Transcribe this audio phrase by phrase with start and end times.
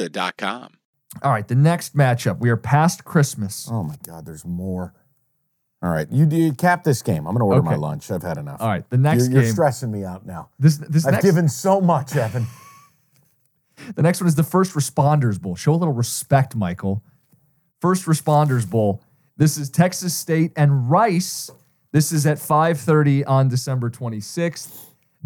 [0.00, 0.72] Serta.com.
[1.22, 2.38] All right, the next matchup.
[2.38, 3.68] We are past Christmas.
[3.70, 4.94] Oh my God, there's more.
[5.82, 7.26] All right, you, you cap this game.
[7.26, 8.10] I'm going to order my lunch.
[8.10, 8.60] I've had enough.
[8.60, 9.52] All right, the next you're, you're game.
[9.52, 10.50] stressing me out now.
[10.58, 12.46] This this I've next given so much, Evan.
[13.96, 15.56] the next one is the First Responders Bowl.
[15.56, 17.02] Show a little respect, Michael.
[17.80, 19.02] First Responders Bowl.
[19.36, 21.50] This is Texas State and Rice.
[21.92, 24.70] This is at 5:30 on December 26th,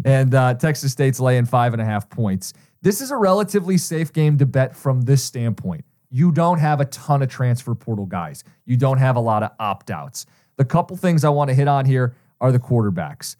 [0.03, 2.53] and uh, Texas State's laying five and a half points.
[2.85, 5.85] This is a relatively safe game to bet from this standpoint.
[6.11, 8.43] You don't have a ton of transfer portal guys.
[8.67, 10.27] You don't have a lot of opt outs.
[10.57, 13.37] The couple things I want to hit on here are the quarterbacks.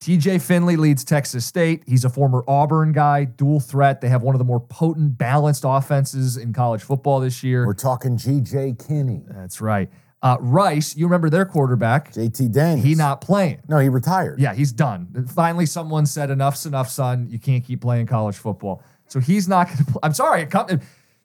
[0.00, 1.82] TJ Finley leads Texas State.
[1.86, 4.00] He's a former Auburn guy, dual threat.
[4.00, 7.66] They have one of the more potent, balanced offenses in college football this year.
[7.66, 8.76] We're talking G.J.
[8.78, 9.90] Kinne, That's right.
[10.20, 12.12] Uh, Rice, you remember their quarterback?
[12.12, 12.48] J.T.
[12.48, 12.84] Daniels.
[12.84, 13.60] He not playing.
[13.68, 14.40] No, he retired.
[14.40, 15.26] Yeah, he's done.
[15.28, 17.28] Finally, someone said, "Enough's enough, son.
[17.30, 19.84] You can't keep playing college football." So he's not going to.
[19.84, 20.00] play.
[20.02, 20.42] I'm sorry.
[20.42, 20.68] It come,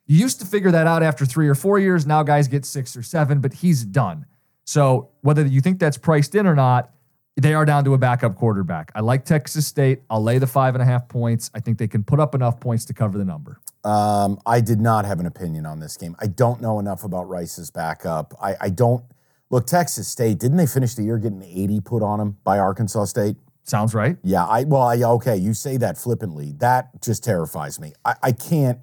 [0.05, 2.05] you used to figure that out after three or four years.
[2.05, 4.25] Now guys get six or seven, but he's done.
[4.66, 6.92] So whether you think that's priced in or not,
[7.36, 8.92] they are down to a backup quarterback.
[8.94, 10.02] I like Texas State.
[10.10, 11.49] I'll lay the five and a half points.
[11.55, 13.60] I think they can put up enough points to cover the number.
[13.83, 16.16] Um, I did not have an opinion on this game.
[16.20, 18.33] I don't know enough about Rice's backup.
[18.42, 19.04] I, I don't
[19.49, 20.39] look Texas State.
[20.39, 23.36] Didn't they finish the year getting 80 put on them by Arkansas State?
[23.64, 24.17] Sounds right.
[24.23, 24.45] Yeah.
[24.45, 25.38] I well, I, okay.
[25.38, 26.54] You say that flippantly.
[26.58, 27.93] That just terrifies me.
[28.05, 28.80] I, I can't.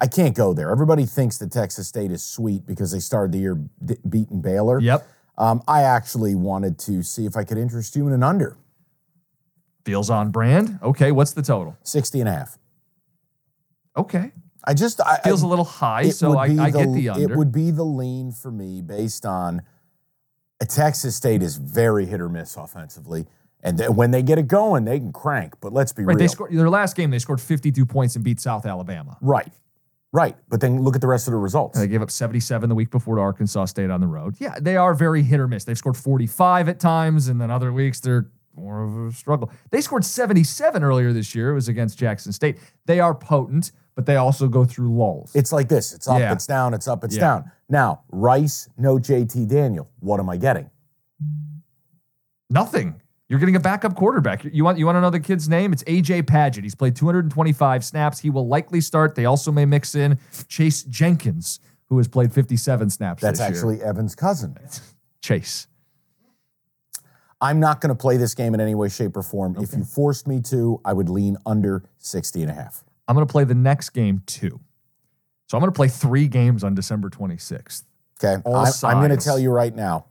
[0.00, 0.70] I can't go there.
[0.70, 3.56] Everybody thinks that Texas State is sweet because they started the year
[4.08, 4.80] beating Baylor.
[4.80, 5.04] Yep.
[5.38, 8.58] Um, I actually wanted to see if I could interest you in an under
[9.88, 10.78] Feels on brand.
[10.82, 11.74] Okay, what's the total?
[11.82, 12.58] 60 and a half.
[13.96, 14.32] Okay.
[14.62, 17.32] I just I, Feels I, a little high, so I, I get the under.
[17.32, 19.62] It would be the lean for me based on
[20.60, 23.28] uh, Texas State is very hit or miss offensively,
[23.62, 25.54] and when they get it going, they can crank.
[25.62, 26.18] But let's be right, real.
[26.18, 27.10] they scored their last game.
[27.10, 29.16] They scored 52 points and beat South Alabama.
[29.22, 29.50] right,
[30.12, 30.36] right.
[30.48, 31.78] But then look at the rest of the results.
[31.78, 34.36] They gave up 77 the week before to Arkansas State on the road.
[34.38, 35.64] Yeah, they are very hit or miss.
[35.64, 39.50] They've scored 45 at times, and then other weeks they're more of a struggle.
[39.70, 41.50] They scored 77 earlier this year.
[41.50, 42.58] It was against Jackson State.
[42.86, 45.30] They are potent, but they also go through lulls.
[45.34, 46.32] It's like this: it's up, Yeah.
[46.32, 47.20] it's down, it's up, it's Yeah.
[47.20, 47.52] down.
[47.68, 49.88] Now Rice, no JT Daniel.
[50.00, 50.70] What am I getting?
[52.50, 53.00] Nothing.
[53.28, 54.44] You're getting a backup quarterback.
[54.44, 55.72] You want you want to know the kid's name?
[55.72, 56.62] It's AJ Padgett.
[56.62, 58.18] He's played 225 snaps.
[58.18, 59.14] He will likely start.
[59.14, 60.18] They also may mix in
[60.48, 63.22] Chase Jenkins, who has played 57 snaps.
[63.22, 63.56] That's this year.
[63.56, 64.56] actually Evan's cousin.
[65.22, 65.66] Chase.
[67.40, 69.56] I'm not going to play this game in any way, shape, or form.
[69.60, 72.82] If you forced me to, I would lean under 60 and a half.
[73.06, 74.60] I'm going to play the next game too.
[75.46, 77.84] So I'm going to play three games on December 26th.
[78.22, 78.42] Okay.
[78.44, 80.06] All I, I'm going to tell you right now